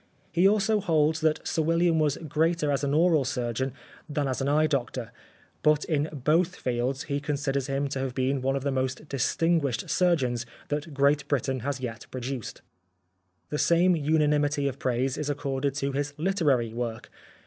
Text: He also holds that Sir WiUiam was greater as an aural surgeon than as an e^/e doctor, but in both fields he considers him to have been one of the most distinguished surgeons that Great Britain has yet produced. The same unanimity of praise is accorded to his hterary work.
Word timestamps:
He 0.31 0.47
also 0.49 0.79
holds 0.81 1.21
that 1.21 1.47
Sir 1.47 1.61
WiUiam 1.61 1.99
was 1.99 2.17
greater 2.17 2.71
as 2.71 2.83
an 2.83 2.91
aural 2.95 3.23
surgeon 3.23 3.71
than 4.09 4.27
as 4.27 4.41
an 4.41 4.47
e^/e 4.47 4.67
doctor, 4.67 5.11
but 5.61 5.85
in 5.85 6.09
both 6.23 6.55
fields 6.55 7.03
he 7.03 7.19
considers 7.19 7.67
him 7.67 7.87
to 7.89 7.99
have 7.99 8.15
been 8.15 8.41
one 8.41 8.55
of 8.55 8.63
the 8.63 8.71
most 8.71 9.07
distinguished 9.07 9.87
surgeons 9.91 10.43
that 10.69 10.95
Great 10.95 11.27
Britain 11.27 11.59
has 11.59 11.79
yet 11.81 12.07
produced. 12.09 12.63
The 13.49 13.59
same 13.59 13.95
unanimity 13.95 14.67
of 14.67 14.79
praise 14.79 15.19
is 15.19 15.29
accorded 15.29 15.75
to 15.75 15.91
his 15.91 16.13
hterary 16.13 16.73
work. 16.73 17.11